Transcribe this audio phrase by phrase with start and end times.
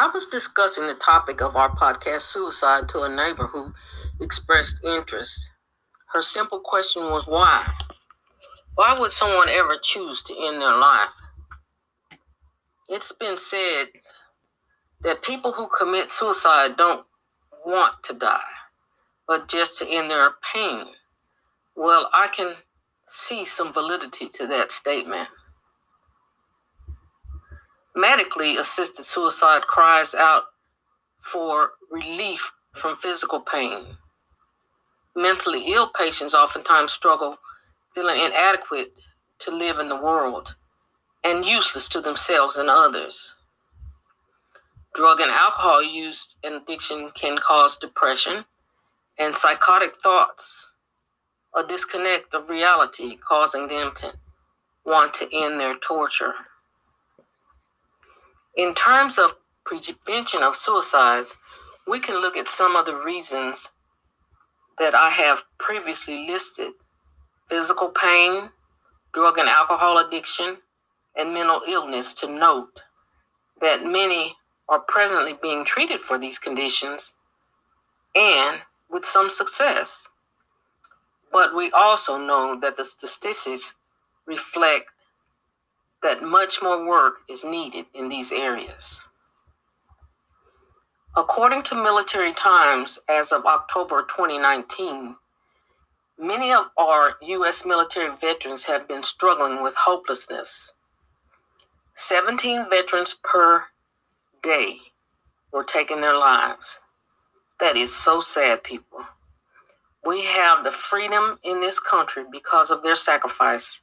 [0.00, 3.74] I was discussing the topic of our podcast, suicide, to a neighbor who
[4.18, 5.46] expressed interest.
[6.14, 7.70] Her simple question was why?
[8.76, 11.12] Why would someone ever choose to end their life?
[12.88, 13.88] It's been said
[15.02, 17.04] that people who commit suicide don't
[17.66, 18.40] want to die,
[19.28, 20.86] but just to end their pain.
[21.76, 22.54] Well, I can
[23.06, 25.28] see some validity to that statement.
[28.00, 30.44] Medically assisted suicide cries out
[31.20, 33.98] for relief from physical pain.
[35.14, 37.36] Mentally ill patients oftentimes struggle
[37.94, 38.94] feeling inadequate
[39.40, 40.56] to live in the world
[41.22, 43.34] and useless to themselves and others.
[44.94, 48.46] Drug and alcohol use and addiction can cause depression
[49.18, 50.74] and psychotic thoughts,
[51.54, 54.14] a disconnect of reality, causing them to
[54.86, 56.32] want to end their torture.
[58.56, 59.34] In terms of
[59.64, 61.36] prevention of suicides,
[61.86, 63.70] we can look at some of the reasons
[64.78, 66.72] that I have previously listed
[67.48, 68.50] physical pain,
[69.12, 70.58] drug and alcohol addiction,
[71.16, 72.80] and mental illness to note
[73.60, 74.36] that many
[74.68, 77.14] are presently being treated for these conditions
[78.14, 80.08] and with some success.
[81.32, 83.74] But we also know that the statistics
[84.26, 84.90] reflect
[86.02, 89.00] that much more work is needed in these areas.
[91.16, 95.16] According to Military Times, as of October 2019,
[96.18, 97.64] many of our U.S.
[97.66, 100.74] military veterans have been struggling with hopelessness.
[101.94, 103.64] 17 veterans per
[104.42, 104.78] day
[105.52, 106.78] were taking their lives.
[107.58, 109.04] That is so sad, people.
[110.06, 113.82] We have the freedom in this country because of their sacrifice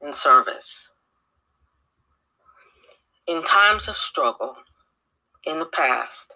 [0.00, 0.92] and service.
[3.28, 4.56] In times of struggle
[5.44, 6.34] in the past,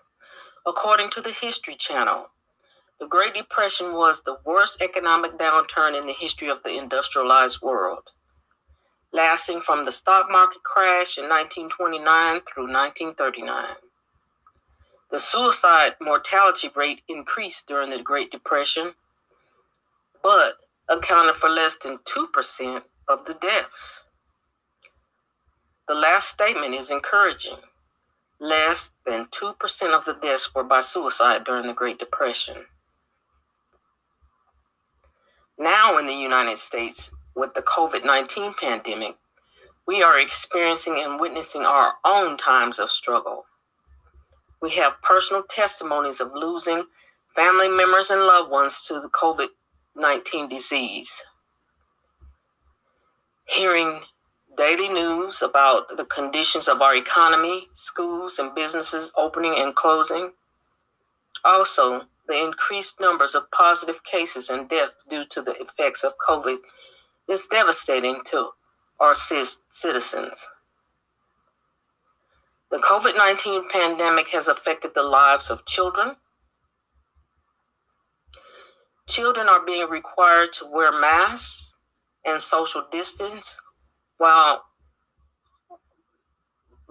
[0.66, 2.26] according to the History Channel,
[3.00, 8.10] the Great Depression was the worst economic downturn in the history of the industrialized world
[9.12, 13.64] lasting from the stock market crash in 1929 through 1939.
[15.10, 18.94] The suicide mortality rate increased during the Great Depression,
[20.22, 20.54] but
[20.88, 24.04] accounted for less than 2% of the deaths.
[25.88, 27.59] The last statement is encouraging.
[28.38, 29.54] Less than 2%
[29.93, 32.66] of the deaths were by suicide during the Great Depression.
[35.59, 39.16] Now, in the United States, with the COVID 19 pandemic,
[39.87, 43.44] we are experiencing and witnessing our own times of struggle.
[44.60, 46.84] We have personal testimonies of losing
[47.34, 49.49] family members and loved ones to the COVID
[49.97, 51.25] 19 disease.
[53.47, 54.03] Hearing
[54.56, 60.32] daily news about the conditions of our economy, schools, and businesses opening and closing.
[61.44, 66.56] Also, the increased numbers of positive cases and deaths due to the effects of COVID
[67.28, 68.50] is devastating to
[69.00, 70.48] our citizens.
[72.70, 76.16] The COVID 19 pandemic has affected the lives of children.
[79.08, 81.74] Children are being required to wear masks
[82.24, 83.60] and social distance
[84.19, 84.65] while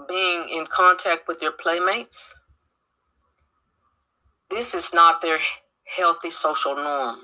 [0.07, 2.33] being in contact with their playmates.
[4.49, 5.39] This is not their
[5.95, 7.19] healthy social norm.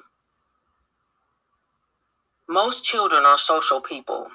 [2.48, 4.28] Most children are social people.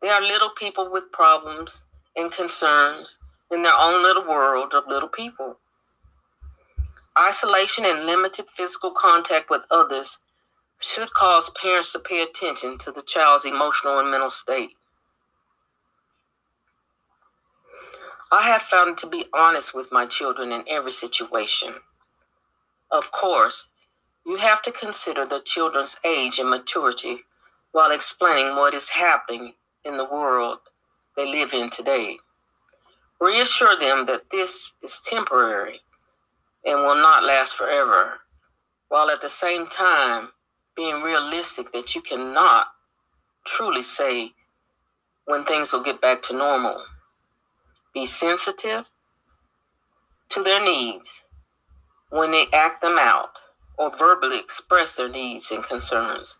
[0.00, 1.84] They are little people with problems
[2.16, 3.18] and concerns
[3.52, 5.58] in their own little world of little people.
[7.16, 10.18] Isolation and limited physical contact with others
[10.82, 14.70] should cause parents to pay attention to the child's emotional and mental state.
[18.32, 21.74] I have found to be honest with my children in every situation.
[22.90, 23.68] Of course,
[24.26, 27.18] you have to consider the children's age and maturity
[27.70, 29.54] while explaining what is happening
[29.84, 30.58] in the world
[31.16, 32.16] they live in today.
[33.20, 35.80] Reassure them that this is temporary
[36.64, 38.20] and will not last forever,
[38.88, 40.30] while at the same time
[40.76, 42.66] being realistic that you cannot
[43.46, 44.32] truly say
[45.26, 46.82] when things will get back to normal.
[47.94, 48.88] Be sensitive
[50.30, 51.24] to their needs
[52.10, 53.30] when they act them out
[53.78, 56.38] or verbally express their needs and concerns.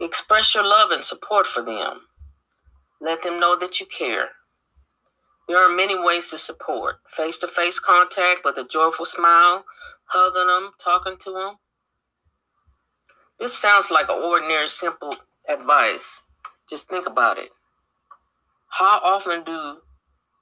[0.00, 2.02] Express your love and support for them.
[3.00, 4.28] Let them know that you care.
[5.48, 9.64] There are many ways to support face to face contact with a joyful smile,
[10.06, 11.56] hugging them, talking to them.
[13.38, 15.16] This sounds like an ordinary, simple
[15.48, 16.22] advice.
[16.68, 17.50] Just think about it.
[18.68, 19.78] How often do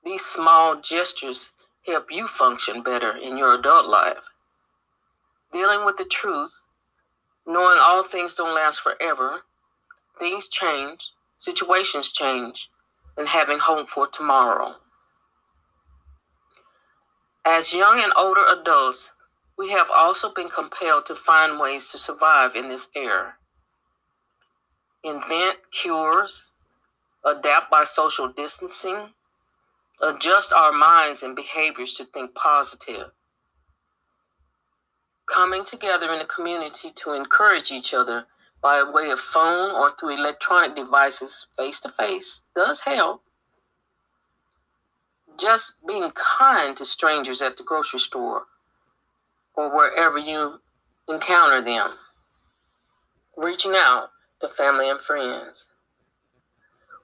[0.04, 1.50] these small gestures
[1.86, 4.30] help you function better in your adult life.
[5.52, 6.62] Dealing with the truth,
[7.46, 9.42] knowing all things don't last forever,
[10.18, 12.70] things change, situations change,
[13.16, 14.74] and having hope for tomorrow.
[17.44, 19.12] As young and older adults,
[19.56, 23.34] we have also been compelled to find ways to survive in this era.
[25.04, 26.50] Invent cures,
[27.24, 29.10] adapt by social distancing,
[30.00, 33.10] adjust our minds and behaviors to think positive.
[35.26, 38.26] Coming together in a community to encourage each other
[38.60, 43.22] by way of phone or through electronic devices face to face does help.
[45.38, 48.44] Just being kind to strangers at the grocery store
[49.54, 50.60] or wherever you
[51.08, 51.94] encounter them.
[53.36, 54.10] Reaching out
[54.40, 55.66] to family and friends.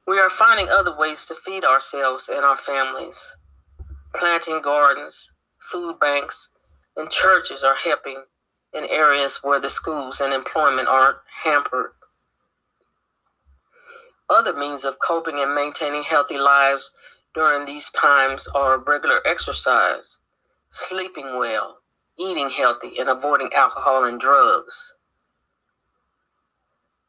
[0.07, 3.37] We are finding other ways to feed ourselves and our families.
[4.15, 6.49] Planting gardens, food banks,
[6.97, 8.25] and churches are helping
[8.73, 11.93] in areas where the schools and employment are hampered.
[14.29, 16.93] Other means of coping and maintaining healthy lives
[17.35, 20.19] during these times are regular exercise,
[20.69, 21.80] sleeping well,
[22.21, 24.93] eating healthy, and avoiding alcohol and drugs.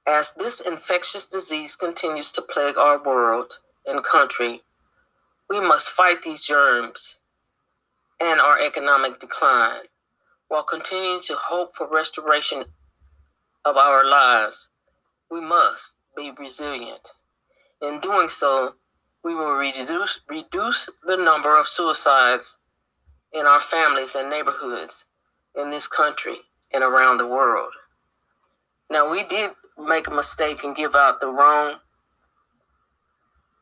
[0.07, 4.61] As this infectious disease continues to plague our world and country,
[5.49, 7.19] we must fight these germs
[8.21, 9.83] and our economic decline
[10.47, 12.63] while continuing to hope for restoration
[13.65, 14.69] of our lives.
[15.29, 17.09] We must be resilient.
[17.81, 18.75] In doing so,
[19.23, 22.57] we will reduce, reduce the number of suicides
[23.33, 25.05] in our families and neighborhoods
[25.55, 26.37] in this country
[26.73, 27.73] and around the world.
[28.89, 31.75] Now, we did make a mistake and give out the wrong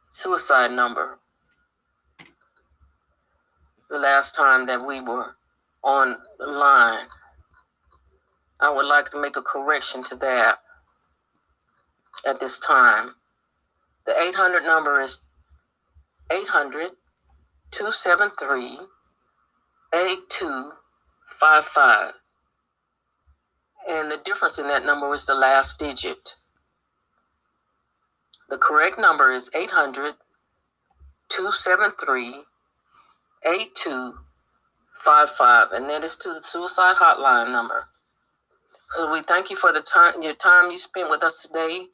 [0.09, 1.19] suicide number
[3.89, 5.35] the last time that we were
[5.83, 7.07] on the line.
[8.59, 10.59] I would like to make a correction to that
[12.25, 13.15] at this time.
[14.05, 15.19] The 800 number is
[16.31, 16.91] 800
[17.71, 18.79] 273
[19.93, 22.13] 8255.
[23.87, 26.35] And the difference in that number was the last digit.
[28.49, 30.15] The correct number is 800
[31.29, 32.43] 273
[33.45, 35.71] 8255.
[35.71, 37.85] And that is to the suicide hotline number.
[38.91, 41.87] So we thank you for the time your time you spent with us today.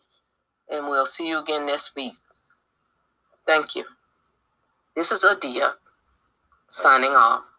[0.69, 2.13] And we'll see you again next week.
[3.45, 3.83] Thank you.
[4.95, 5.75] This is Adia
[6.67, 7.49] signing off.